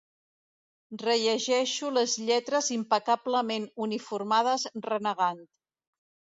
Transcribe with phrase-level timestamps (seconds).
[1.03, 5.49] Rellegeixo les lletres impecablement uniformades renegant.